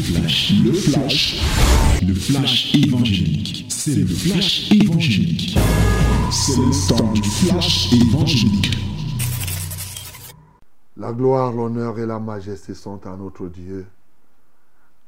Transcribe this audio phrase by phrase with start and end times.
[0.00, 3.66] flash, le flash, le flash évangélique.
[3.68, 5.58] C'est le flash évangélique.
[6.30, 8.76] C'est le temps du flash évangélique.
[10.96, 13.86] La gloire, l'honneur et la majesté sont à notre Dieu.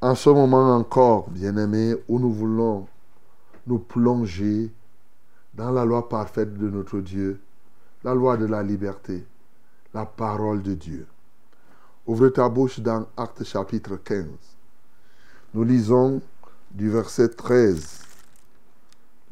[0.01, 2.87] En ce moment encore, bien-aimés, où nous voulons
[3.67, 4.71] nous plonger
[5.55, 7.41] dans la loi parfaite de notre Dieu,
[8.05, 9.25] la loi de la liberté,
[9.95, 11.07] la parole de Dieu.
[12.07, 14.27] Ouvre ta bouche dans Acte chapitre 15.
[15.55, 16.23] Nous lisons
[16.71, 18.01] du verset 13.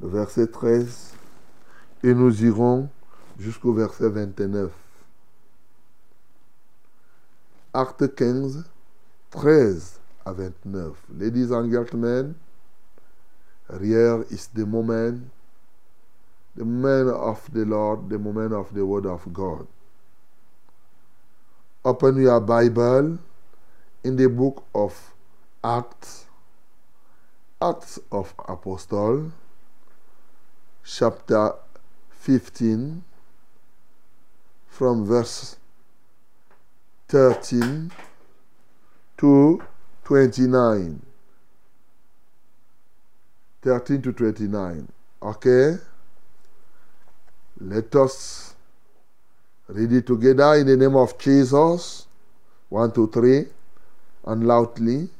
[0.01, 1.15] Le verset 13.
[2.03, 2.91] Et nous irons
[3.39, 4.71] jusqu'au verset 29.
[7.73, 8.65] Acte 15,
[9.31, 10.93] 13 à 29.
[11.19, 12.35] Ladies and gentlemen,
[13.81, 15.21] here is the moment,
[16.57, 19.67] the moment of the Lord, the moment of the word of God.
[21.85, 23.19] Open your Bible
[24.05, 25.15] in the book of
[25.63, 26.25] Acts,
[27.61, 29.31] Acts of Apostle,
[30.83, 31.53] chapter
[32.09, 33.05] 15,
[34.69, 35.57] from verse
[37.09, 37.93] 13
[39.19, 39.63] to
[40.05, 41.03] 29.
[43.61, 44.89] 13 to 29.
[45.23, 45.77] Okay?
[47.61, 48.55] Let us
[49.69, 52.07] read it together in the name of Jesus.
[52.71, 53.45] One, two, three.
[54.25, 55.11] And loudly.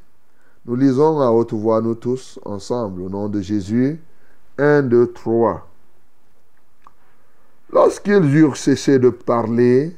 [0.71, 4.01] Nous lisons à haute voix, nous tous, ensemble, au nom de Jésus.
[4.57, 5.69] Un, deux, trois.
[7.73, 9.97] Lorsqu'ils eurent cessé de parler,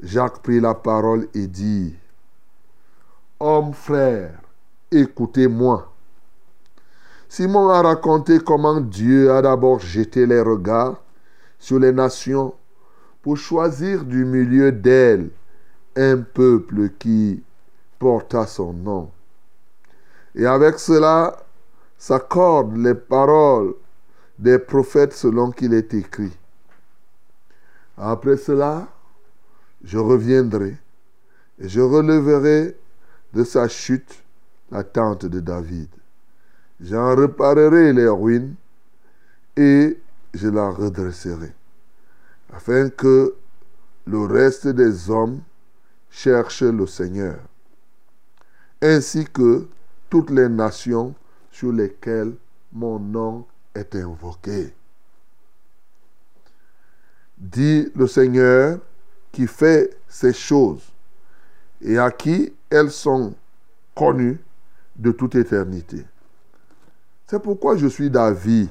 [0.00, 1.96] Jacques prit la parole et dit,
[3.40, 4.40] Homme frère,
[4.92, 5.92] écoutez-moi.
[7.28, 11.02] Simon a raconté comment Dieu a d'abord jeté les regards
[11.58, 12.54] sur les nations
[13.20, 15.30] pour choisir du milieu d'elles
[15.96, 17.42] un peuple qui
[17.98, 19.10] porta son nom.
[20.34, 21.36] Et avec cela
[21.96, 23.74] s'accordent les paroles
[24.38, 26.36] des prophètes selon qu'il est écrit.
[27.96, 28.88] Après cela,
[29.82, 30.76] je reviendrai
[31.58, 32.76] et je releverai
[33.32, 34.22] de sa chute
[34.70, 35.88] la tente de David.
[36.80, 38.54] J'en réparerai les ruines
[39.56, 39.98] et
[40.34, 41.52] je la redresserai,
[42.52, 43.34] afin que
[44.06, 45.40] le reste des hommes
[46.10, 47.38] cherche le Seigneur,
[48.80, 49.66] ainsi que
[50.08, 51.14] toutes les nations
[51.50, 52.34] sur lesquelles
[52.72, 54.72] mon nom est invoqué.
[57.36, 58.78] Dit le Seigneur
[59.32, 60.92] qui fait ces choses
[61.80, 63.34] et à qui elles sont
[63.94, 64.38] connues
[64.96, 66.04] de toute éternité.
[67.26, 68.68] C'est pourquoi je suis d'avis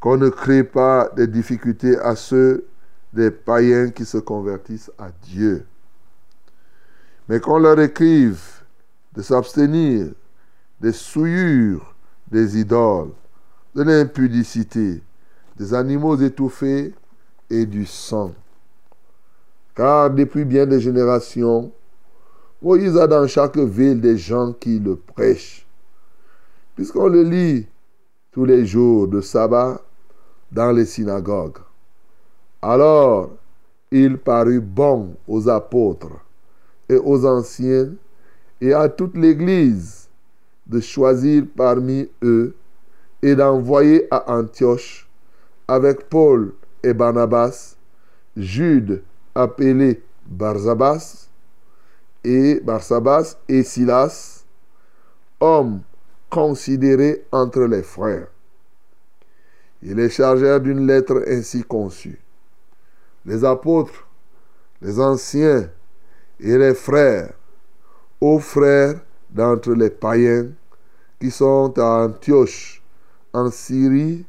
[0.00, 2.66] qu'on ne crée pas des difficultés à ceux
[3.12, 5.66] des païens qui se convertissent à Dieu,
[7.28, 8.53] mais qu'on leur écrive
[9.14, 10.08] de s'abstenir
[10.80, 11.94] des souillures
[12.30, 13.12] des idoles,
[13.74, 15.02] de l'impudicité,
[15.56, 16.94] des animaux étouffés
[17.48, 18.32] et du sang.
[19.74, 21.70] Car depuis bien des générations,
[22.62, 25.66] Moïse a dans chaque ville des gens qui le prêchent.
[26.74, 27.66] Puisqu'on le lit
[28.32, 29.80] tous les jours de sabbat
[30.50, 31.58] dans les synagogues.
[32.62, 33.30] Alors,
[33.90, 36.18] il parut bon aux apôtres
[36.88, 37.92] et aux anciens
[38.60, 40.08] et à toute l'Église
[40.66, 42.54] de choisir parmi eux
[43.22, 45.08] et d'envoyer à Antioche
[45.68, 47.76] avec Paul et Barnabas,
[48.36, 49.02] Jude
[49.34, 51.28] appelé Barsabas
[52.22, 54.44] et Barsabas et Silas,
[55.40, 55.82] hommes
[56.30, 58.28] considérés entre les frères.
[59.82, 62.20] Ils les chargèrent d'une lettre ainsi conçue.
[63.26, 64.06] Les apôtres,
[64.80, 65.68] les anciens
[66.40, 67.34] et les frères,
[68.24, 70.46] aux frères d'entre les païens
[71.20, 72.82] qui sont à Antioche,
[73.34, 74.24] en Syrie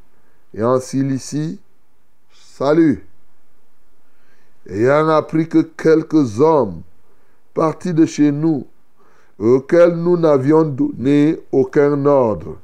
[0.54, 1.62] et en Cilicie,
[2.34, 3.06] salut.
[4.70, 6.82] Ayant appris que quelques hommes
[7.54, 8.68] partis de chez nous,
[9.40, 12.58] auxquels nous n'avions donné aucun ordre,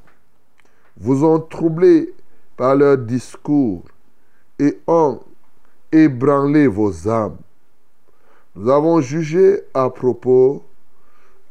[0.97, 2.13] vous ont troublé
[2.57, 3.83] par leur discours
[4.59, 5.21] et ont
[5.93, 7.37] ébranlé vos âmes.
[8.53, 10.61] Nous avons jugé à propos,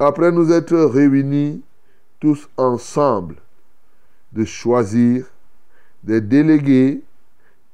[0.00, 1.62] après nous être réunis
[2.20, 3.37] tous ensemble,
[4.32, 5.26] de choisir
[6.02, 7.02] des délégués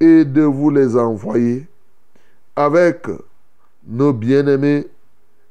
[0.00, 1.69] et de vous les envoyer
[2.56, 3.06] avec
[3.87, 4.88] nos bien-aimés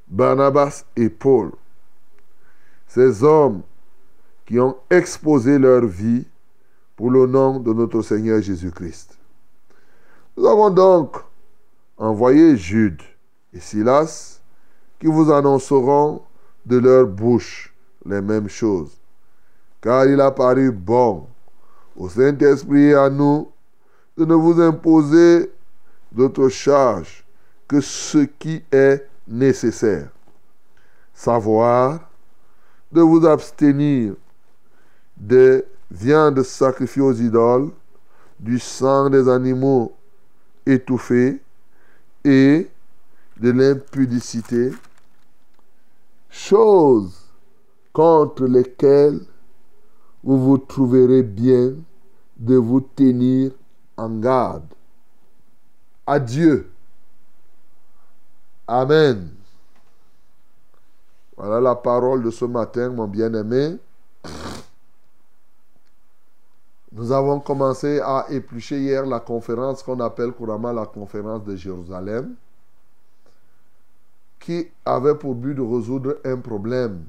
[0.07, 1.51] Barnabas et Paul,
[2.87, 3.61] ces hommes
[4.45, 6.25] qui ont exposé leur vie
[6.97, 9.17] pour le nom de notre Seigneur Jésus-Christ.
[10.35, 11.15] Nous avons donc
[11.97, 13.01] envoyé Jude
[13.53, 14.41] et Silas
[14.99, 16.21] qui vous annonceront
[16.65, 17.73] de leur bouche
[18.05, 18.91] les mêmes choses.
[19.81, 21.27] Car il a paru bon
[21.95, 23.51] au Saint-Esprit et à nous
[24.17, 25.51] de ne vous imposer
[26.11, 27.25] d'autre charge
[27.67, 30.09] que ce qui est nécessaire.
[31.13, 31.99] Savoir
[32.91, 34.13] de vous abstenir
[35.17, 37.71] des viandes sacrifiées aux idoles,
[38.39, 39.95] du sang des animaux
[40.65, 41.41] étouffés
[42.23, 42.67] et
[43.39, 44.71] de l'impudicité,
[46.35, 47.31] choses
[47.93, 49.21] contre lesquelles
[50.21, 51.75] vous vous trouverez bien
[52.35, 53.51] de vous tenir
[53.95, 54.67] en garde.
[56.05, 56.69] Adieu.
[58.67, 59.31] Amen.
[61.37, 63.77] Voilà la parole de ce matin, mon bien-aimé.
[66.91, 72.35] Nous avons commencé à éplucher hier la conférence qu'on appelle couramment la conférence de Jérusalem,
[74.45, 77.03] qui avait pour but de résoudre un problème.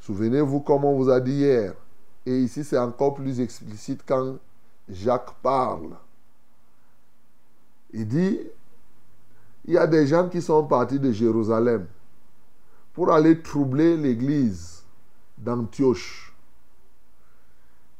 [0.00, 1.74] Souvenez-vous comme on vous a dit hier.
[2.26, 4.38] Et ici, c'est encore plus explicite quand
[4.88, 5.90] Jacques parle.
[7.92, 8.40] Il dit,
[9.66, 11.86] il y a des gens qui sont partis de Jérusalem
[12.92, 14.82] pour aller troubler l'église
[15.38, 16.34] d'Antioche.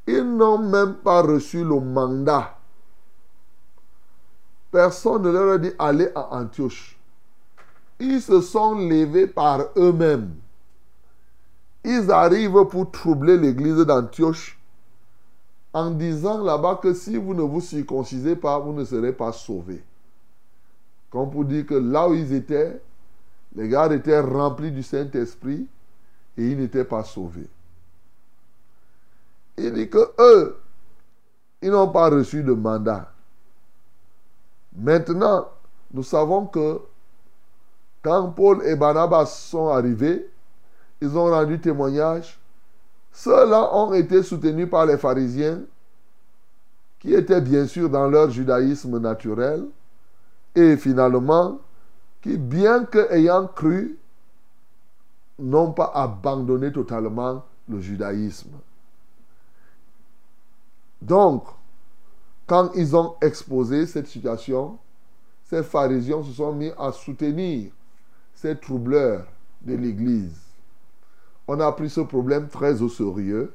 [0.05, 2.59] Ils n'ont même pas reçu le mandat.
[4.69, 6.94] Personne ne leur a dit aller à Antioche.
[7.99, 10.35] Ils se sont levés par eux-mêmes.
[11.83, 14.59] Ils arrivent pour troubler l'église d'Antioche
[15.73, 19.83] en disant là-bas que si vous ne vous circoncisez pas, vous ne serez pas sauvés.
[21.09, 22.81] Comme pour dire que là où ils étaient,
[23.55, 25.67] les gars étaient remplis du Saint-Esprit
[26.37, 27.47] et ils n'étaient pas sauvés.
[29.57, 30.59] Il dit que eux,
[31.61, 33.11] ils n'ont pas reçu de mandat.
[34.75, 35.47] Maintenant,
[35.93, 36.81] nous savons que
[38.05, 40.29] quand Paul et Barnabas sont arrivés,
[41.01, 42.39] ils ont rendu témoignage.
[43.11, 45.61] Ceux-là ont été soutenus par les pharisiens,
[46.99, 49.65] qui étaient bien sûr dans leur judaïsme naturel,
[50.53, 51.57] et finalement,
[52.21, 53.97] qui, bien qu'ayant cru,
[55.39, 58.51] n'ont pas abandonné totalement le judaïsme.
[61.01, 61.45] Donc,
[62.45, 64.77] quand ils ont exposé cette situation,
[65.49, 67.71] ces pharisiens se sont mis à soutenir
[68.45, 69.25] ces troubleurs
[69.61, 70.39] de l'Église.
[71.47, 73.51] On a pris ce problème très au sérieux.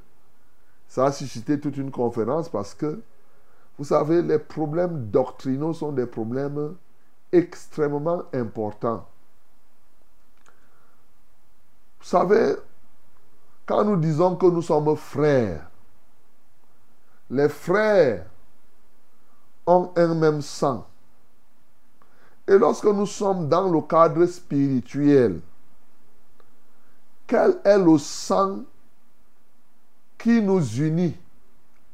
[0.89, 3.01] Ça a suscité toute une conférence parce que,
[3.79, 6.75] vous savez, les problèmes doctrinaux sont des problèmes
[7.31, 9.07] extrêmement importants.
[12.01, 12.57] Vous savez,
[13.67, 15.71] quand nous disons que nous sommes frères,
[17.31, 18.27] les frères
[19.69, 20.90] ont un même sang.
[22.51, 25.41] Et lorsque nous sommes dans le cadre spirituel,
[27.25, 28.63] quel est le sang
[30.19, 31.17] qui nous unit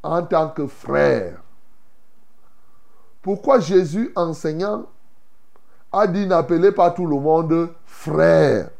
[0.02, 1.42] en tant que frères?
[3.20, 4.86] Pourquoi Jésus enseignant
[5.92, 8.70] a dit n'appelez pas tout le monde frère?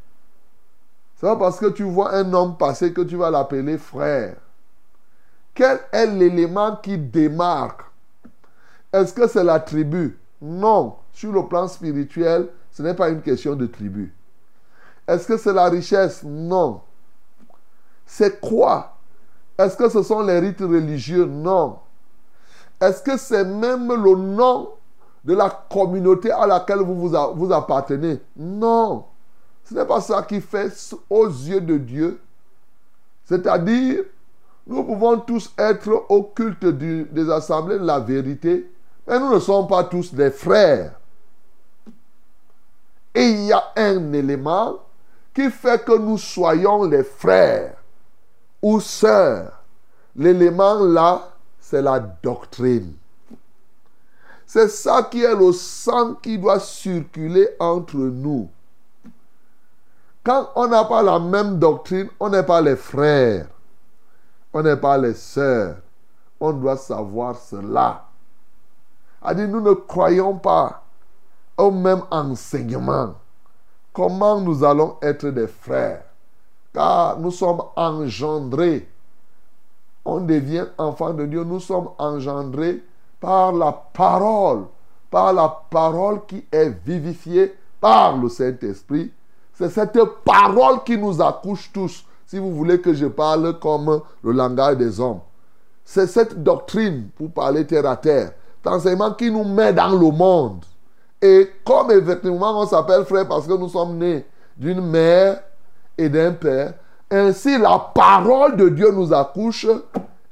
[1.17, 4.37] C'est pas parce que tu vois un homme passer que tu vas l'appeler frère.
[5.53, 7.83] Quel est l'élément qui démarque?
[8.95, 10.19] Est-ce que c'est la tribu?
[10.41, 10.97] Non.
[11.17, 14.13] Sur le plan spirituel, ce n'est pas une question de tribu.
[15.09, 16.23] Est-ce que c'est la richesse?
[16.23, 16.83] Non.
[18.05, 18.99] C'est quoi?
[19.57, 21.25] Est-ce que ce sont les rites religieux?
[21.25, 21.79] Non.
[22.79, 24.69] Est-ce que c'est même le nom
[25.25, 28.21] de la communauté à laquelle vous, appartenez?
[28.37, 29.07] Non.
[29.65, 30.71] Ce n'est pas ça qui fait
[31.09, 32.21] aux yeux de Dieu.
[33.25, 34.01] C'est-à-dire,
[34.67, 38.71] nous pouvons tous être au culte des assemblées de la vérité,
[39.09, 40.93] mais nous ne sommes pas tous des frères.
[43.29, 44.79] Il y a un élément
[45.35, 47.75] qui fait que nous soyons les frères
[48.63, 49.65] ou sœurs.
[50.15, 52.95] L'élément là, c'est la doctrine.
[54.47, 58.49] C'est ça qui est le sang qui doit circuler entre nous.
[60.23, 63.49] Quand on n'a pas la même doctrine, on n'est pas les frères.
[64.53, 65.79] On n'est pas les sœurs.
[66.39, 68.05] On doit savoir cela.
[69.21, 70.86] A dit, nous ne croyons pas
[71.57, 73.15] au même enseignement.
[73.93, 76.05] Comment nous allons être des frères?
[76.73, 78.89] Car nous sommes engendrés.
[80.05, 81.45] On devient enfant de Dieu.
[81.45, 82.83] Nous sommes engendrés
[83.19, 84.65] par la parole.
[85.11, 89.13] Par la parole qui est vivifiée par le Saint-Esprit.
[89.55, 94.33] C'est cette parole qui nous accouche tous si vous voulez que je parle comme le
[94.33, 95.21] langage des hommes.
[95.85, 98.33] C'est cette doctrine, pour parler terre à terre,
[98.67, 100.65] enseignement qui nous met dans le monde.
[101.23, 105.43] Et comme effectivement on s'appelle frère parce que nous sommes nés d'une mère
[105.97, 106.75] et d'un père,
[107.11, 109.67] Ainsi, la parole de Dieu nous accouche.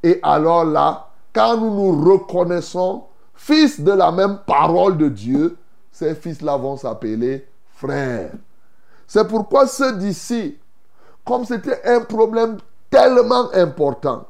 [0.03, 5.57] Et alors là, quand nous nous reconnaissons fils de la même parole de Dieu,
[5.93, 8.33] ces fils-là vont s'appeler frères.
[9.07, 10.59] C'est pourquoi ceux d'ici,
[11.25, 12.59] comme c'était un problème
[12.91, 14.27] tellement important,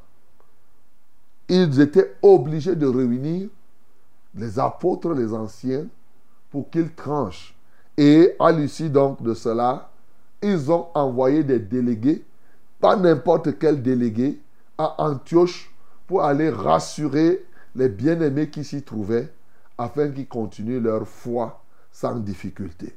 [1.49, 3.49] ils étaient obligés de réunir
[4.34, 5.87] les apôtres, les anciens,
[6.54, 7.52] pour qu'ils tranchent.
[7.96, 9.90] Et à l'issue donc de cela,
[10.40, 12.25] ils ont envoyé des délégués,
[12.80, 14.40] pas n'importe quel délégué,
[14.78, 15.75] à Antioche
[16.06, 17.44] pour aller rassurer
[17.75, 19.32] les bien-aimés qui s'y trouvaient
[19.76, 22.94] afin qu'ils continuent leur foi sans difficulté.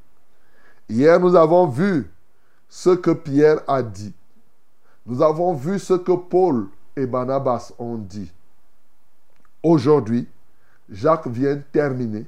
[0.87, 2.11] Hier, nous avons vu
[2.69, 4.13] ce que Pierre a dit.
[5.07, 8.31] Nous avons vu ce que Paul et Barnabas ont dit.
[9.63, 10.27] Aujourd'hui,
[10.91, 12.27] Jacques vient terminer.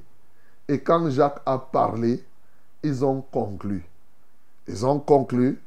[0.70, 2.24] Et quand Jacques a parlé,
[2.84, 3.84] ils ont conclu.
[4.68, 5.60] Ils ont conclu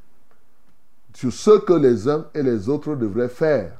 [1.12, 3.76] sur ce que les uns et les autres devraient faire.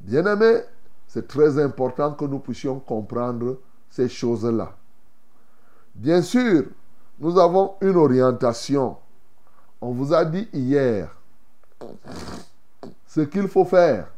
[0.00, 0.62] Bien-aimés,
[1.06, 4.74] c'est très important que nous puissions comprendre ces choses-là.
[5.94, 6.64] Bien sûr,
[7.20, 8.96] nous avons une orientation.
[9.80, 11.16] On vous a dit hier
[13.06, 14.08] ce qu'il faut faire.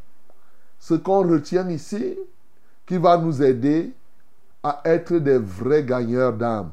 [0.79, 2.17] Ce qu'on retient ici
[2.87, 3.93] qui va nous aider
[4.63, 6.73] à être des vrais gagneurs d'âme.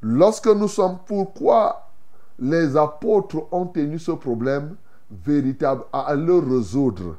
[0.00, 1.90] Lorsque nous sommes, pourquoi
[2.38, 4.76] les apôtres ont tenu ce problème
[5.10, 7.16] véritable à le résoudre?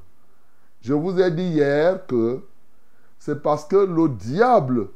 [0.81, 2.43] Je vous ai dit hier que
[3.19, 4.89] c'est parce que le diable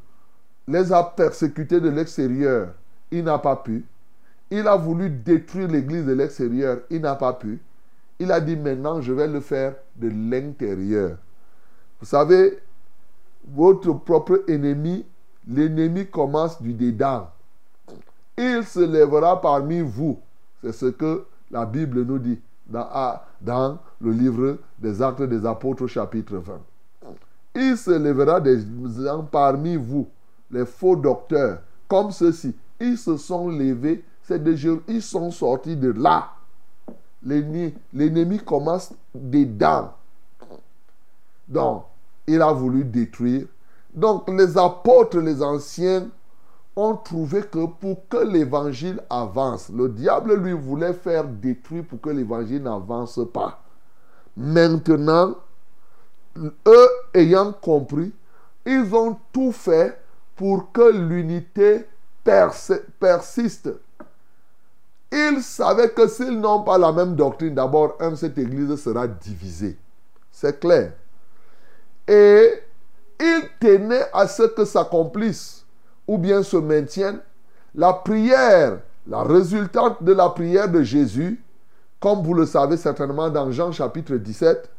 [0.68, 2.74] les a persécutés de l'extérieur.
[3.10, 3.86] Il n'a pas pu.
[4.52, 6.80] Il a voulu détruire l'église de l'extérieur.
[6.90, 7.62] Il n'a pas pu.
[8.20, 11.18] Il a dit maintenant, je vais le faire de l'intérieur.
[12.02, 12.60] Vous savez,
[13.48, 15.06] votre propre ennemi,
[15.48, 17.30] l'ennemi commence du dedans.
[18.38, 20.20] Il se lèvera parmi vous.
[20.62, 22.40] C'est ce que la Bible nous dit
[22.70, 26.60] dans, le livre des Actes des Apôtres chapitre 20.
[27.56, 28.60] Il se lèvera des
[29.32, 30.08] parmi vous
[30.52, 35.76] les faux docteurs, comme ceux-ci, ils se sont levés, c'est des jours, ils sont sortis
[35.76, 36.32] de là.
[37.24, 39.94] L'ennemi commence dedans.
[41.48, 41.86] Donc,
[42.28, 43.48] il a voulu détruire.
[43.94, 46.10] Donc, les apôtres, les anciens,
[46.76, 52.12] ont trouvé que pour que l'évangile avance, le diable lui voulait faire détruire pour que
[52.12, 53.64] l'évangile n'avance pas.
[54.36, 55.36] Maintenant,
[56.38, 58.14] eux ayant compris,
[58.64, 60.00] ils ont tout fait
[60.36, 61.88] pour que l'unité
[62.24, 63.72] persiste.
[65.12, 69.80] Ils savaient que s'ils n'ont pas la même doctrine, d'abord, cette église sera divisée.
[70.32, 70.92] C'est clair.
[72.08, 72.64] Et
[73.20, 75.66] ils tenaient à ce que s'accomplisse
[76.08, 77.20] ou bien se maintienne
[77.76, 81.42] la prière, la résultante de la prière de Jésus,
[82.00, 84.70] comme vous le savez certainement dans Jean chapitre 17.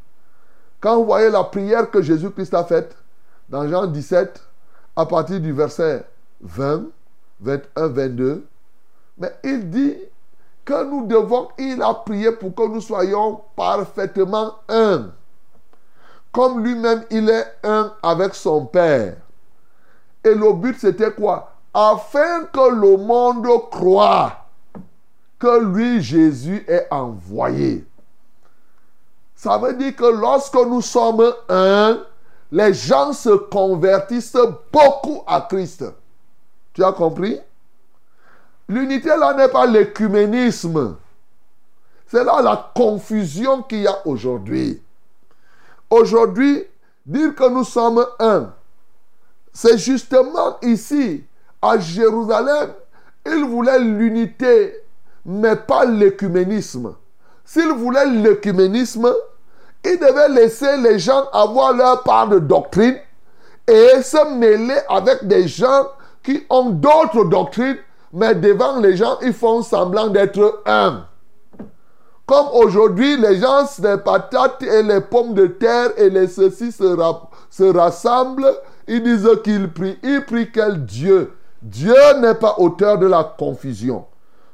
[0.81, 2.97] Quand vous voyez la prière que Jésus-Christ a faite,
[3.49, 4.41] dans Jean 17,
[4.97, 6.05] à partir du verset
[6.41, 6.85] 20,
[7.41, 8.47] 21, 22,
[9.19, 9.97] mais il dit
[10.65, 15.11] que nous devons, il a prié pour que nous soyons parfaitement un.
[16.33, 19.17] Comme lui-même, il est un avec son Père.
[20.25, 21.55] Et le but, c'était quoi?
[21.73, 24.33] Afin que le monde croit
[25.39, 27.87] que lui, Jésus, est envoyé.
[29.35, 32.01] Ça veut dire que lorsque nous sommes un,
[32.51, 34.37] les gens se convertissent
[34.73, 35.85] beaucoup à Christ.
[36.73, 37.39] Tu as compris?
[38.69, 40.97] L'unité là n'est pas l'écuménisme.
[42.07, 44.83] C'est là la confusion qu'il y a aujourd'hui.
[45.91, 46.65] Aujourd'hui,
[47.07, 48.53] dire que nous sommes un,
[49.53, 51.25] c'est justement ici,
[51.61, 52.71] à Jérusalem,
[53.27, 54.83] il voulait l'unité,
[55.25, 56.95] mais pas l'écuménisme.
[57.45, 59.13] S'il voulait l'écuménisme,
[59.85, 62.97] il devait laisser les gens avoir leur part de doctrine
[63.67, 65.89] et se mêler avec des gens
[66.23, 67.79] qui ont d'autres doctrines,
[68.13, 71.07] mais devant les gens, ils font semblant d'être un.
[72.29, 76.97] Comme aujourd'hui, les gens, les patates et les pommes de terre et les ceci se,
[77.51, 78.55] se rassemblent,
[78.87, 79.99] ils disent qu'ils prient.
[80.03, 81.33] Ils prient quel Dieu?
[81.63, 84.05] Dieu n'est pas auteur de la confusion.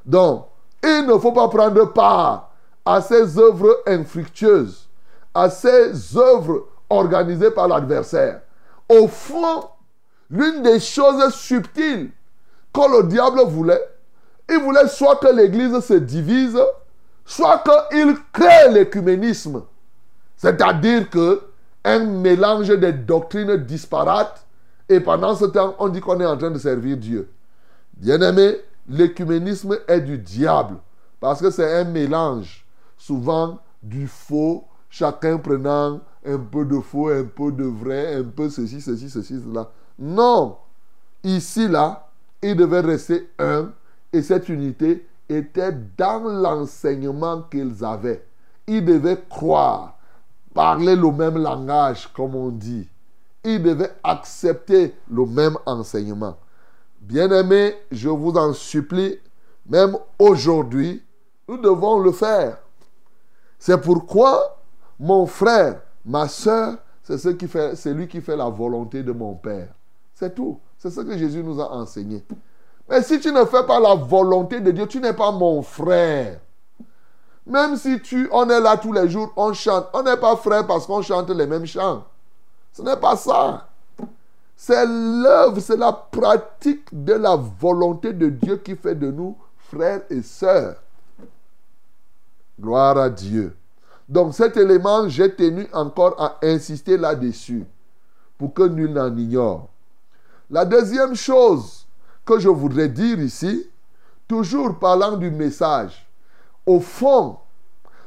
[0.07, 0.47] Donc,
[0.83, 2.51] il ne faut pas prendre part
[2.87, 4.85] à ces œuvres infructueuses
[5.35, 8.41] à ces œuvres organisées par l'adversaire.
[8.89, 9.65] Au fond,
[10.31, 12.11] l'une des choses subtiles
[12.73, 13.83] que le diable voulait,
[14.49, 16.61] il voulait soit que l'Église se divise,
[17.25, 19.63] soit qu'il crée l'écuménisme.
[20.37, 21.43] C'est-à-dire que
[21.85, 24.45] un mélange de doctrines disparates
[24.89, 27.31] et pendant ce temps, on dit qu'on est en train de servir Dieu.
[27.97, 28.57] Bien-aimé,
[28.89, 30.77] l'écuménisme est du diable
[31.21, 32.67] Parce que c'est un mélange,
[32.97, 38.49] souvent du faux, chacun prenant un peu de faux, un peu de vrai, un peu
[38.49, 39.71] ceci, ceci, ceci, cela.
[39.99, 40.57] Non.
[41.23, 42.09] Ici, là,
[42.43, 43.71] il devait rester un
[44.13, 48.25] et cette unité était dans l'enseignement qu'ils avaient.
[48.67, 49.99] Ils devaient croire,
[50.53, 52.89] parler le même langage, comme on dit.
[53.45, 56.37] Ils devaient accepter le même enseignement.
[57.01, 59.19] Bien-aimés, je vous en supplie,
[59.67, 61.03] même aujourd'hui,
[61.47, 62.59] nous devons le faire.
[63.59, 64.59] C'est pourquoi
[64.99, 67.31] mon frère, ma soeur, c'est ce
[67.75, 69.69] c'est lui qui fait la volonté de mon Père.
[70.15, 70.59] C'est tout.
[70.79, 72.25] C'est ce que Jésus nous a enseigné.
[72.89, 76.41] Mais si tu ne fais pas la volonté de Dieu, tu n'es pas mon frère.
[77.47, 79.89] Même si tu, on est là tous les jours, on chante.
[79.93, 82.05] On n'est pas frère parce qu'on chante les mêmes chants.
[82.73, 83.69] Ce n'est pas ça.
[84.57, 90.03] C'est l'œuvre, c'est la pratique de la volonté de Dieu qui fait de nous frères
[90.11, 90.77] et sœurs.
[92.61, 93.57] Gloire à Dieu.
[94.09, 97.67] Donc cet élément, j'ai tenu encore à insister là-dessus
[98.39, 99.69] pour que nul n'en ignore.
[100.51, 101.84] La deuxième chose
[102.25, 103.69] que je voudrais dire ici,
[104.27, 106.07] toujours parlant du message,
[106.67, 107.39] au fond,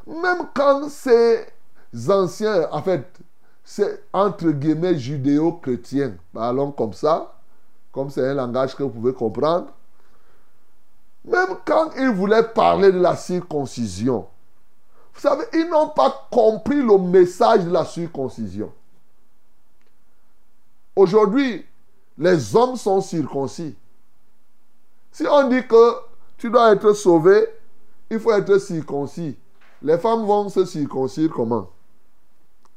[0.08, 1.46] même quand ces
[2.10, 3.06] anciens, en fait,
[3.64, 7.36] c'est entre guillemets judéo-chrétiens, parlons comme ça,
[7.92, 9.68] comme c'est un langage que vous pouvez comprendre,
[11.26, 14.28] même quand ils voulaient parler de la circoncision,
[15.14, 18.72] vous savez, ils n'ont pas compris le message de la circoncision.
[20.96, 21.66] Aujourd'hui,
[22.20, 23.76] les hommes sont circoncis.
[25.12, 25.96] Si on dit que
[26.38, 27.48] tu dois être sauvé,
[28.10, 29.38] il faut être circoncis.
[29.82, 31.70] Les femmes vont se circoncire comment?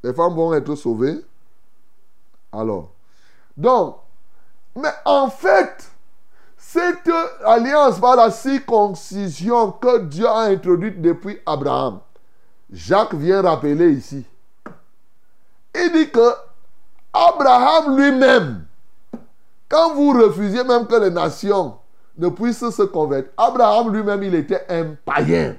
[0.02, 1.20] Les femmes vont être sauvées?
[2.52, 2.90] Alors,
[3.56, 3.96] donc,
[4.74, 5.90] mais en fait,
[6.56, 7.10] cette
[7.44, 12.00] alliance par la circoncision que Dieu a introduite depuis Abraham,
[12.72, 14.24] Jacques vient rappeler ici.
[15.74, 16.32] Il dit que
[17.12, 18.66] Abraham lui-même,
[19.68, 21.79] quand vous refusiez même que les nations
[22.18, 25.56] ne puissent se convertir, Abraham lui-même, il était un païen.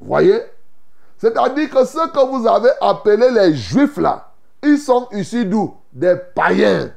[0.00, 0.40] Voyez?
[1.18, 4.30] C'est-à-dire que ceux que vous avez appelés les juifs là,
[4.62, 5.74] ils sont ici d'où?
[5.92, 6.90] Des païens.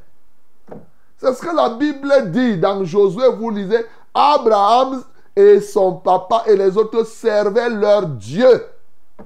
[1.17, 3.27] C'est ce que la Bible dit dans Josué.
[3.37, 5.03] Vous lisez, Abraham
[5.35, 8.65] et son papa et les autres servaient leur Dieu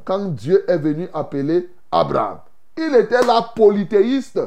[0.06, 2.40] quand Dieu est venu appeler Abraham.
[2.78, 4.40] Il était là polythéiste.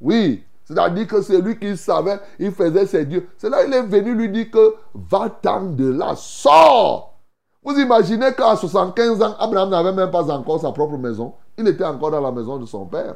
[0.00, 3.28] Oui, c'est-à-dire que c'est lui qui savait, il faisait ses dieux.
[3.36, 7.14] C'est là qu'il est venu lui dire que va-t'en de là, sors.
[7.62, 11.34] Vous imaginez qu'à 75 ans, Abraham n'avait même pas encore sa propre maison.
[11.56, 13.14] Il était encore dans la maison de son père.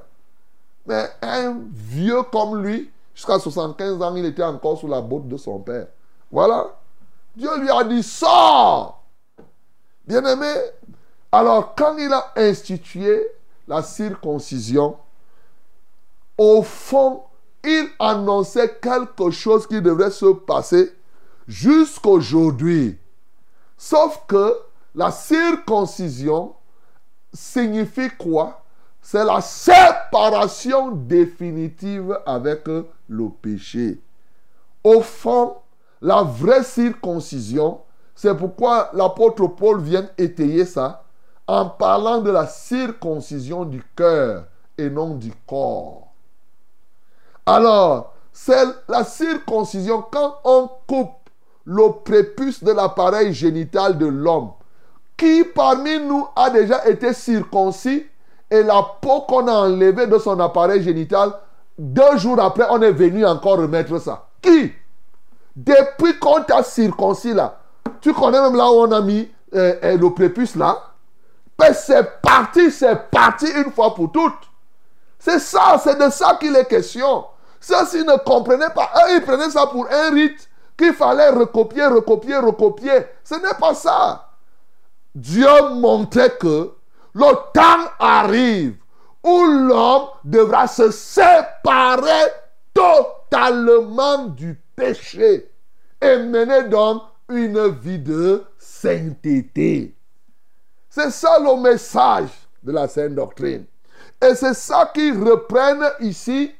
[0.86, 5.36] Mais un vieux comme lui, jusqu'à 75 ans, il était encore sous la botte de
[5.36, 5.88] son père.
[6.30, 6.66] Voilà.
[7.36, 9.02] Dieu lui a dit, sors.
[10.06, 10.52] Bien-aimé,
[11.32, 13.26] alors, quand il a institué
[13.66, 14.96] la circoncision,
[16.38, 17.22] au fond,
[17.66, 20.92] il annonçait quelque chose qui devrait se passer
[21.48, 22.98] jusqu'aujourd'hui.
[23.76, 24.56] Sauf que
[24.94, 26.54] la circoncision
[27.32, 28.62] signifie quoi?
[29.02, 34.00] C'est la séparation définitive avec le péché.
[34.82, 35.56] Au fond,
[36.00, 37.80] la vraie circoncision,
[38.14, 41.04] c'est pourquoi l'apôtre Paul vient étayer ça
[41.46, 44.46] en parlant de la circoncision du cœur
[44.78, 46.05] et non du corps.
[47.46, 51.12] Alors, c'est la circoncision quand on coupe
[51.64, 54.50] le prépuce de l'appareil génital de l'homme.
[55.16, 58.04] Qui parmi nous a déjà été circoncis
[58.50, 61.32] et la peau qu'on a enlevée de son appareil génital,
[61.78, 64.26] deux jours après, on est venu encore remettre ça.
[64.42, 64.72] Qui?
[65.54, 67.58] Depuis qu'on t'a circoncis là,
[68.00, 70.78] tu connais même là où on a mis euh, euh, le prépuce là?
[71.58, 74.34] Mais c'est parti, c'est parti une fois pour toutes.
[75.18, 77.24] C'est ça, c'est de ça qu'il est question.
[77.66, 82.36] S'ils ne comprenaient pas, eux, ils prenaient ça pour un rite qu'il fallait recopier, recopier,
[82.36, 83.06] recopier.
[83.24, 84.28] Ce n'est pas ça.
[85.14, 86.72] Dieu montrait que
[87.14, 88.76] le temps arrive
[89.24, 92.30] où l'homme devra se séparer
[92.72, 95.50] totalement du péché
[96.00, 99.96] et mener donc une vie de sainteté.
[100.88, 102.28] C'est ça le message
[102.62, 103.64] de la Sainte Doctrine.
[104.22, 106.54] Et c'est ça qu'ils reprennent ici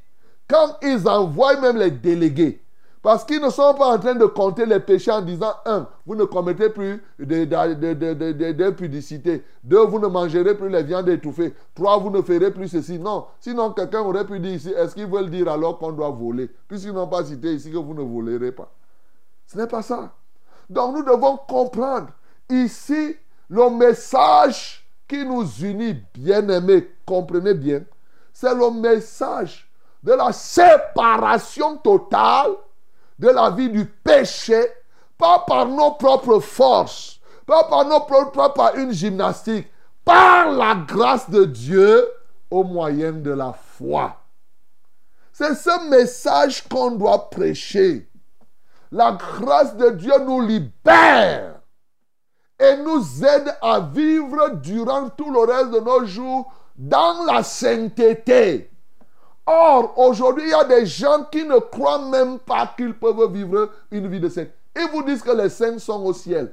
[0.49, 2.63] quand ils envoient même les délégués.
[3.03, 6.17] Parce qu'ils ne sont pas en train de compter les péchés en disant, un, vous
[6.17, 9.45] ne commettez plus d'impudicité.
[9.63, 11.55] Deux, vous ne mangerez plus les viandes étouffées.
[11.73, 12.99] Trois, vous ne ferez plus ceci.
[12.99, 13.27] Non.
[13.39, 16.51] Sinon, quelqu'un aurait pu dire ici, est-ce qu'ils veulent dire alors qu'on doit voler?
[16.67, 18.73] Puisqu'ils n'ont pas cité ici que vous ne volerez pas.
[19.47, 20.13] Ce n'est pas ça.
[20.69, 22.09] Donc nous devons comprendre
[22.49, 23.17] Ici,
[23.49, 27.83] le message qui nous unit, bien-aimés, comprenez bien,
[28.33, 29.66] c'est le message
[30.07, 32.53] de la séparation totale
[33.19, 34.65] de la vie du péché,
[35.19, 39.67] pas par nos propres forces, pas par nos propres, par une gymnastique,
[40.05, 42.09] par la grâce de Dieu
[42.53, 44.17] au moyen de la foi.
[45.33, 48.09] C'est ce message qu'on doit prêcher.
[48.93, 51.61] La grâce de Dieu nous libère
[52.61, 58.71] et nous aide à vivre durant tout le reste de nos jours dans la sainteté.
[59.47, 63.71] Or, aujourd'hui, il y a des gens qui ne croient même pas qu'ils peuvent vivre
[63.93, 64.47] une vie de saint.
[64.75, 66.53] Ils vous disent que les saints sont au ciel.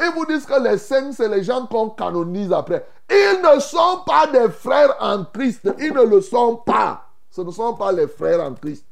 [0.00, 2.84] Ils vous disent que les saints, c'est les gens qu'on canonise après.
[3.08, 5.68] Ils ne sont pas des frères en Christ.
[5.78, 7.04] Ils ne le sont pas.
[7.30, 8.84] Ce ne sont pas les frères en Christ.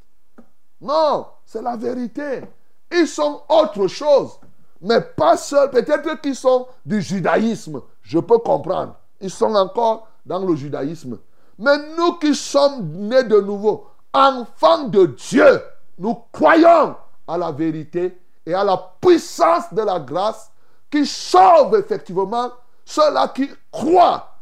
[0.80, 2.42] Non, c'est la vérité.
[2.92, 4.38] Ils sont autre chose.
[4.80, 5.70] Mais pas seuls.
[5.70, 7.80] Peut-être qu'ils sont du judaïsme.
[8.02, 8.94] Je peux comprendre.
[9.20, 11.18] Ils sont encore dans le judaïsme.
[11.58, 15.60] Mais nous qui sommes nés de nouveau, enfants de Dieu,
[15.98, 20.50] nous croyons à la vérité et à la puissance de la grâce
[20.90, 22.50] qui sauve effectivement
[22.84, 24.38] ceux-là qui croient.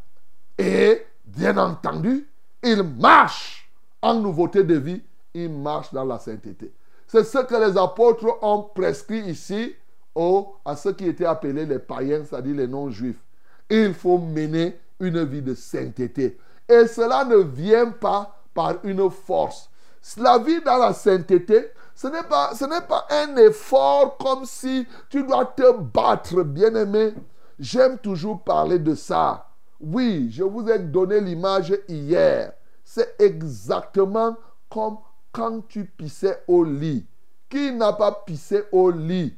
[0.58, 2.26] Et bien entendu,
[2.62, 3.70] ils marchent
[4.02, 5.02] en nouveauté de vie,
[5.34, 6.72] ils marchent dans la sainteté.
[7.06, 9.74] C'est ce que les apôtres ont prescrit ici
[10.14, 13.20] aux, à ceux qui étaient appelés les païens, c'est-à-dire les non-juifs.
[13.68, 16.38] Il faut mener une vie de sainteté.
[16.70, 19.68] Et cela ne vient pas par une force.
[20.16, 24.86] La vie dans la sainteté, ce n'est pas, ce n'est pas un effort comme si
[25.08, 27.12] tu dois te battre, bien-aimé.
[27.58, 29.48] J'aime toujours parler de ça.
[29.80, 32.52] Oui, je vous ai donné l'image hier.
[32.84, 34.36] C'est exactement
[34.68, 34.98] comme
[35.32, 37.06] quand tu pissais au lit.
[37.48, 39.36] Qui n'a pas pissé au lit?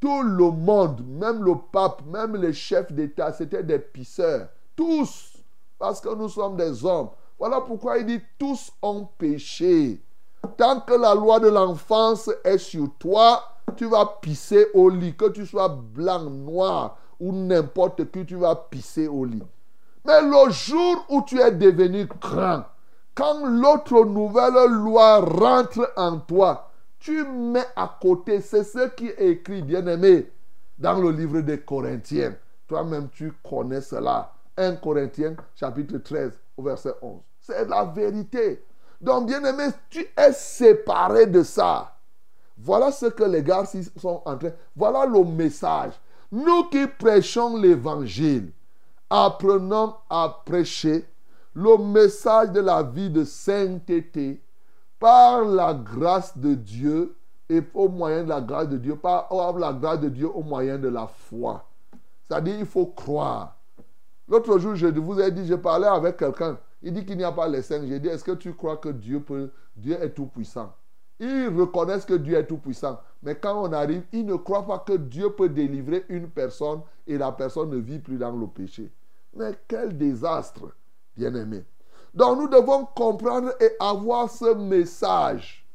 [0.00, 4.48] Tout le monde, même le pape, même les chefs d'État, c'était des pisseurs.
[4.74, 5.29] Tous.
[5.80, 7.08] Parce que nous sommes des hommes.
[7.38, 10.02] Voilà pourquoi il dit tous ont péché.
[10.58, 13.42] Tant que la loi de l'enfance est sur toi,
[13.76, 15.16] tu vas pisser au lit.
[15.16, 19.42] Que tu sois blanc, noir ou n'importe qui, tu vas pisser au lit.
[20.04, 22.64] Mais le jour où tu es devenu grand,
[23.14, 29.30] quand l'autre nouvelle loi rentre en toi, tu mets à côté, c'est ce qui est
[29.30, 30.30] écrit, bien-aimé,
[30.78, 32.34] dans le livre des Corinthiens.
[32.68, 34.30] Toi-même, tu connais cela.
[34.60, 37.20] 1 Corinthiens, chapitre 13, au verset 11.
[37.40, 38.64] C'est la vérité.
[39.00, 41.96] Donc, bien-aimé, tu es séparé de ça.
[42.58, 43.64] Voilà ce que les gars
[43.96, 44.50] sont en train.
[44.76, 45.94] Voilà le message.
[46.30, 48.52] Nous qui prêchons l'évangile,
[49.08, 51.08] apprenons à prêcher
[51.54, 54.42] le message de la vie de sainteté
[54.98, 57.16] par la grâce de Dieu
[57.48, 59.26] et au moyen de la grâce de Dieu, par
[59.58, 61.64] la grâce de Dieu au moyen de la foi.
[62.28, 63.56] C'est-à-dire, il faut croire.
[64.30, 66.56] L'autre jour, je vous ai dit, je parlais avec quelqu'un.
[66.82, 67.84] Il dit qu'il n'y a pas les saints.
[67.84, 70.72] J'ai dit, est-ce que tu crois que Dieu, peut, Dieu est tout-puissant?
[71.18, 73.00] Ils reconnaissent que Dieu est tout-puissant.
[73.24, 77.18] Mais quand on arrive, ils ne croient pas que Dieu peut délivrer une personne et
[77.18, 78.92] la personne ne vit plus dans le péché.
[79.34, 80.74] Mais quel désastre,
[81.16, 81.64] bien-aimé.
[82.14, 85.68] Donc nous devons comprendre et avoir ce message.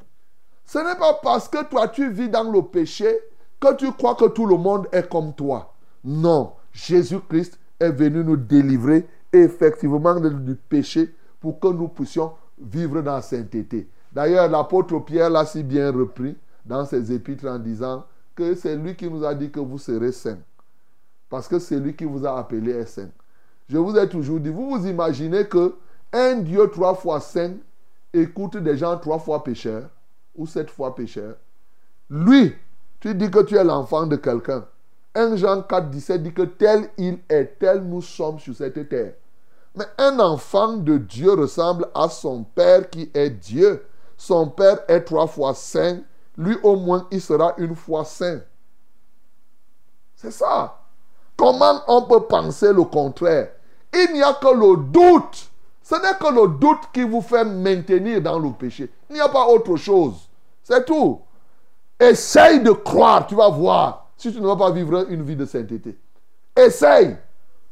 [0.66, 3.20] Ce n'est pas parce que toi tu vis dans le péché
[3.60, 5.74] que tu crois que tout le monde est comme toi.
[6.04, 13.16] Non, Jésus-Christ est venu nous délivrer effectivement du péché pour que nous puissions vivre dans
[13.16, 13.90] la sainteté.
[14.12, 18.96] D'ailleurs, l'apôtre Pierre l'a si bien repris dans ses épîtres en disant que c'est lui
[18.96, 20.40] qui nous a dit que vous serez saints.
[21.30, 23.10] Parce que c'est lui qui vous a appelé est saint.
[23.68, 25.76] Je vous ai toujours dit, vous vous imaginez que
[26.14, 27.54] un Dieu trois fois saint
[28.14, 29.90] écoute des gens trois fois pécheurs
[30.36, 31.36] ou sept fois pécheurs.
[32.10, 32.54] Lui,
[33.00, 34.66] tu dis que tu es l'enfant de quelqu'un.
[35.16, 39.14] 1 Jean 4, 17 dit que tel il est, tel nous sommes sur cette terre.
[39.76, 43.86] Mais un enfant de Dieu ressemble à son Père qui est Dieu.
[44.18, 46.00] Son Père est trois fois saint.
[46.38, 48.42] Lui au moins, il sera une fois saint.
[50.16, 50.80] C'est ça.
[51.38, 53.50] Comment on peut penser le contraire?
[53.94, 55.50] Il n'y a que le doute.
[55.82, 58.92] Ce n'est que le doute qui vous fait maintenir dans le péché.
[59.10, 60.30] Il n'y a pas autre chose.
[60.64, 61.22] C'est tout.
[62.00, 65.46] Essaye de croire, tu vas voir si tu ne vas pas vivre une vie de
[65.46, 65.98] sainteté.
[66.56, 67.18] Essaye.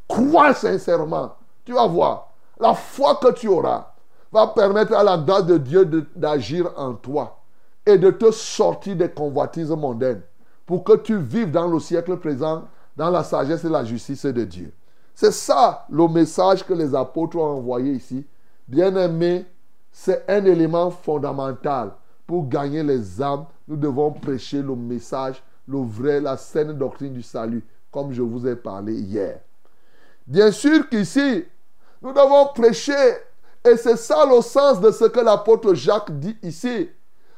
[0.08, 1.36] Crois sincèrement.
[1.66, 2.34] Tu vas voir.
[2.60, 3.94] La foi que tu auras
[4.32, 7.40] va permettre à la grâce de Dieu d'agir en toi
[7.86, 10.22] et de te sortir des convoitises mondaines
[10.66, 12.64] pour que tu vives dans le siècle présent,
[12.96, 14.74] dans la sagesse et la justice de Dieu.
[15.14, 18.26] C'est ça le message que les apôtres ont envoyé ici.
[18.68, 19.46] Bien-aimé,
[19.92, 21.92] c'est un élément fondamental
[22.26, 23.46] pour gagner les âmes.
[23.68, 27.64] Nous devons prêcher le message le la saine doctrine du salut.
[27.92, 29.40] comme je vous ai parlé hier.
[30.26, 31.46] Bien sûr qu'ici,
[32.02, 33.18] nous devons prêcher,
[33.64, 36.90] et c'est ça le sens de ce que l'apôtre Jacques dit ici,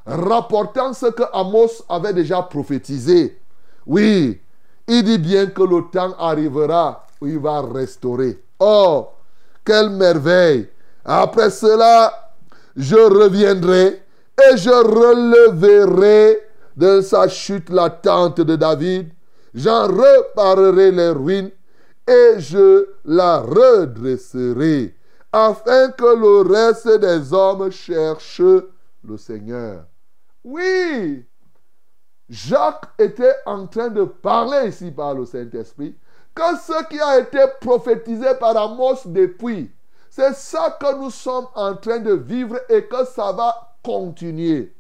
[0.06, 3.38] rapportant ce que Amos avait déjà prophétisé.
[3.86, 4.40] Oui,
[4.88, 8.42] il dit bien que le temps arrivera où il va restaurer.
[8.60, 9.10] Oh,
[9.66, 10.70] quelle merveille!
[11.04, 12.32] Après cela,
[12.76, 14.02] je reviendrai
[14.52, 16.40] et je releverai
[16.76, 19.10] de sa chute la tente de David.
[19.54, 21.52] J'en reparerai les ruines
[22.08, 24.96] et je la redresserai,
[25.32, 29.86] afin que le reste des hommes cherche le Seigneur.
[30.44, 31.26] Oui,
[32.30, 35.96] Jacques était en train de parler ici par le Saint-Esprit
[36.36, 39.72] que ce qui a été prophétisé par Amos depuis,
[40.10, 44.75] c'est ça que nous sommes en train de vivre et que ça va continuer.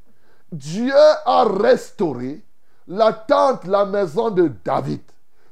[0.57, 2.43] Dieu a restauré
[2.87, 5.01] la tente, la maison de David.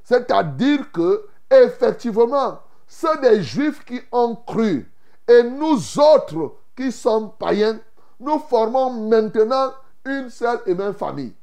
[0.03, 4.89] C'est-à-dire que, effectivement, ceux des Juifs qui ont cru
[5.27, 7.79] et nous autres qui sommes païens,
[8.19, 9.73] nous formons maintenant
[10.05, 11.33] une seule et même famille.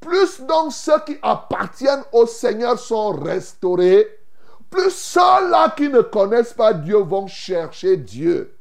[0.00, 4.06] Plus donc ceux qui appartiennent au Seigneur sont restaurés,
[4.70, 8.56] plus ceux-là qui ne connaissent pas Dieu vont chercher Dieu.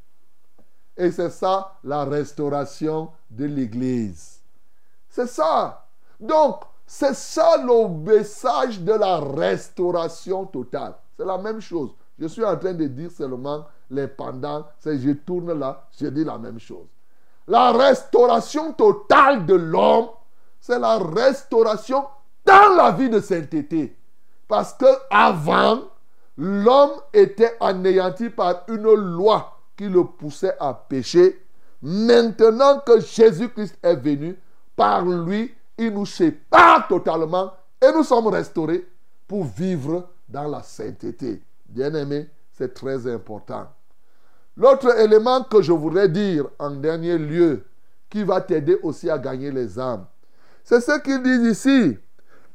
[0.98, 4.35] Et c'est ça la restauration de l'Église.
[5.16, 5.88] C'est ça.
[6.20, 10.94] Donc, c'est ça le message de la restauration totale.
[11.16, 11.92] C'est la même chose.
[12.20, 14.66] Je suis en train de dire seulement les pendants.
[14.84, 16.88] Je tourne là, je dis la même chose.
[17.48, 20.10] La restauration totale de l'homme,
[20.60, 22.04] c'est la restauration
[22.44, 23.98] dans la vie de sainteté.
[24.50, 25.80] Parce que avant,
[26.38, 31.42] l'homme était anéanti par une loi qui le poussait à pécher.
[31.82, 34.38] Maintenant que Jésus-Christ est venu,
[34.76, 38.88] par lui, il nous sépare totalement et nous sommes restaurés
[39.28, 41.42] pour vivre dans la sainteté.
[41.68, 43.68] Bien-aimé, c'est très important.
[44.58, 47.66] L'autre élément que je voudrais dire en dernier lieu,
[48.10, 50.06] qui va t'aider aussi à gagner les âmes,
[50.64, 51.98] c'est ce qu'il dit ici.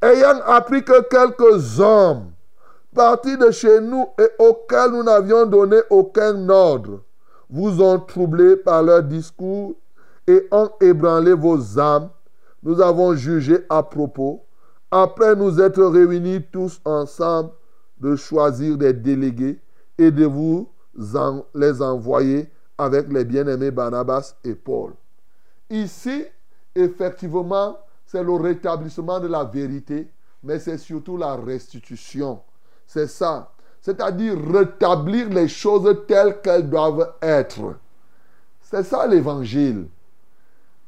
[0.02, 2.32] Ayant appris que quelques hommes
[2.94, 7.02] partis de chez nous et auxquels nous n'avions donné aucun ordre,
[7.50, 9.74] vous ont troublé par leur discours
[10.26, 12.10] et ont ébranlé vos âmes,
[12.62, 14.44] nous avons jugé à propos,
[14.90, 17.50] après nous être réunis tous ensemble,
[17.98, 19.60] de choisir des délégués
[19.98, 20.68] et de vous
[21.54, 24.92] les envoyer avec les bien-aimés Barnabas et Paul.
[25.68, 26.24] Ici,
[26.74, 30.10] effectivement, c'est le rétablissement de la vérité,
[30.42, 32.40] mais c'est surtout la restitution.
[32.86, 33.52] C'est ça.
[33.80, 37.76] C'est-à-dire rétablir les choses telles qu'elles doivent être.
[38.60, 39.86] C'est ça l'évangile.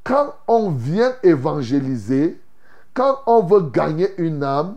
[0.05, 2.41] Quand on vient évangéliser,
[2.95, 4.77] quand on veut gagner une âme,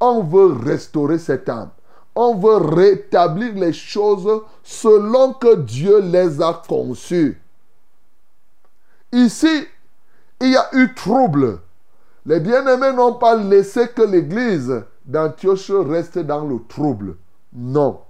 [0.00, 1.70] on veut restaurer cette âme.
[2.14, 7.40] On veut rétablir les choses selon que Dieu les a conçues.
[9.12, 9.66] Ici,
[10.40, 11.60] il y a eu trouble.
[12.24, 17.16] Les bien-aimés n'ont pas laissé que l'église d'Antioche reste dans le trouble.
[17.52, 18.00] Non.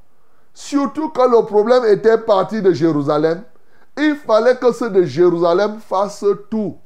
[0.54, 3.42] Surtout quand le problème était parti de Jérusalem,
[3.96, 6.76] il fallait que ceux de Jérusalem fassent tout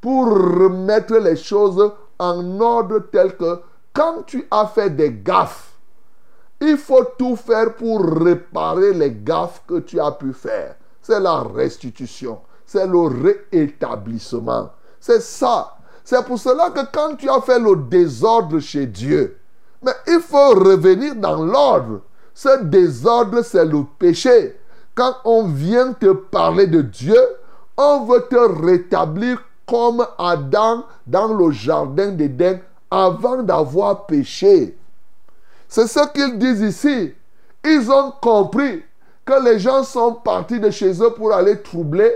[0.00, 3.60] pour remettre les choses en ordre tel que
[3.92, 5.72] quand tu as fait des gaffes,
[6.60, 10.76] il faut tout faire pour réparer les gaffes que tu as pu faire.
[11.02, 14.70] C'est la restitution, c'est le réétablissement.
[15.00, 15.76] C'est ça.
[16.02, 19.38] C'est pour cela que quand tu as fait le désordre chez Dieu,
[19.82, 22.00] mais il faut revenir dans l'ordre.
[22.32, 24.58] Ce désordre, c'est le péché.
[24.94, 27.18] Quand on vient te parler de Dieu,
[27.76, 34.76] on veut te rétablir comme Adam dans le jardin d'Éden avant d'avoir péché.
[35.68, 37.12] C'est ce qu'ils disent ici.
[37.64, 38.84] Ils ont compris
[39.24, 42.12] que les gens sont partis de chez eux pour aller troubler.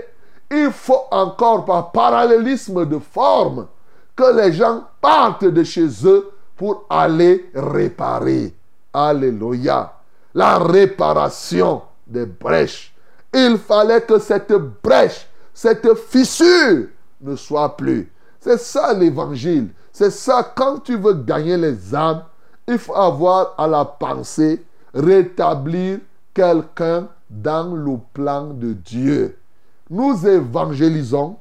[0.51, 3.67] Il faut encore, par parallélisme de forme,
[4.15, 8.53] que les gens partent de chez eux pour aller réparer.
[8.93, 9.93] Alléluia.
[10.33, 12.93] La réparation des brèches.
[13.33, 16.87] Il fallait que cette brèche, cette fissure
[17.21, 18.11] ne soit plus.
[18.39, 19.69] C'est ça l'évangile.
[19.91, 22.23] C'est ça, quand tu veux gagner les âmes,
[22.67, 25.99] il faut avoir à la pensée rétablir
[26.33, 29.37] quelqu'un dans le plan de Dieu.
[29.89, 31.37] Nous évangélisons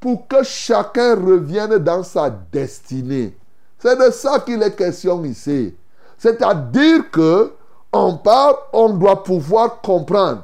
[0.00, 3.36] pour que chacun revienne dans sa destinée.
[3.78, 5.74] C'est de ça qu'il est question ici.
[6.18, 7.52] C'est-à-dire que
[7.92, 10.42] on parle, on doit pouvoir comprendre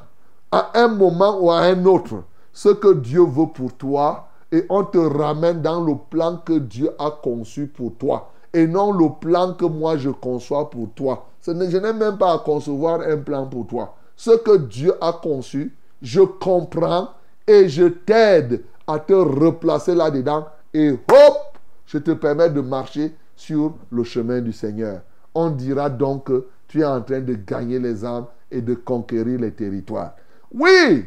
[0.50, 4.84] à un moment ou à un autre ce que Dieu veut pour toi et on
[4.84, 8.30] te ramène dans le plan que Dieu a conçu pour toi.
[8.54, 11.26] et non le plan que moi je conçois pour toi.
[11.44, 13.94] je n'ai même pas à concevoir un plan pour toi.
[14.16, 17.08] Ce que Dieu a conçu, je comprends
[17.46, 23.74] et je t'aide à te replacer là-dedans et hop, je te permets de marcher sur
[23.90, 25.00] le chemin du Seigneur.
[25.34, 26.46] On dira donc que
[26.84, 30.12] en train de gagner les âmes et de conquérir les territoires.
[30.52, 31.06] Oui,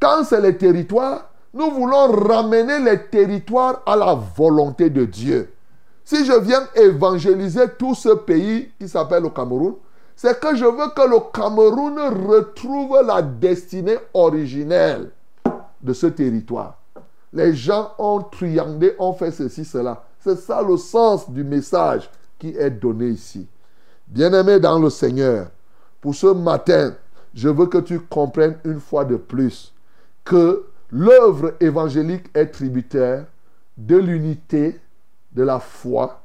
[0.00, 5.50] quand c'est les territoires, nous voulons ramener les territoires à la volonté de Dieu.
[6.04, 9.74] Si je viens évangéliser tout ce pays qui s'appelle le Cameroun,
[10.14, 11.98] c'est que je veux que le Cameroun
[12.28, 15.10] retrouve la destinée originelle
[15.82, 16.78] de ce territoire.
[17.32, 20.04] Les gens ont triandé, ont fait ceci, cela.
[20.20, 23.46] C'est ça le sens du message qui est donné ici.
[24.06, 25.48] Bien-aimé dans le Seigneur,
[26.00, 26.94] pour ce matin,
[27.34, 29.74] je veux que tu comprennes une fois de plus
[30.24, 33.26] que l'œuvre évangélique est tributaire
[33.76, 34.80] de l'unité
[35.32, 36.22] de la foi.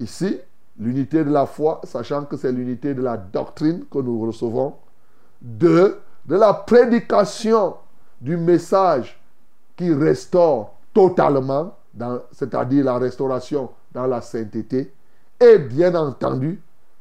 [0.00, 0.40] Ici,
[0.78, 4.74] l'unité de la foi, sachant que c'est l'unité de la doctrine que nous recevons.
[5.42, 5.96] De
[6.28, 7.76] la prédication
[8.20, 9.20] du message
[9.76, 11.76] qui restaure totalement,
[12.32, 14.92] c'est-à-dire la restauration dans la sainteté.
[15.38, 16.60] Et bien entendu,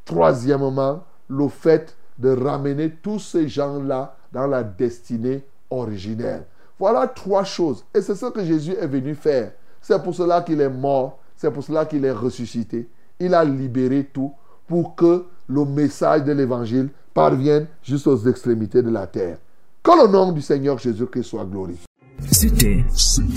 [0.10, 6.46] troisièmement, le fait de ramener tous ces gens-là dans la destinée originelle.
[6.80, 7.86] Voilà trois choses.
[7.94, 9.52] Et c'est ce que Jésus est venu faire.
[9.82, 11.20] C'est pour cela qu'il est mort.
[11.38, 12.90] C'est pour cela qu'il est ressuscité.
[13.20, 14.34] Il a libéré tout
[14.68, 19.38] pour que le message de l'évangile parvienne jusqu'aux extrémités de la terre.
[19.84, 21.86] Que le nom du Seigneur Jésus-Christ soit glorifié.
[22.32, 22.84] C'était,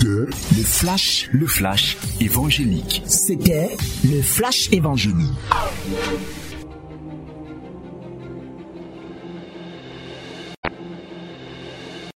[0.03, 0.27] le
[0.63, 3.03] flash, le flash évangélique.
[3.05, 5.31] C'était le flash évangélique.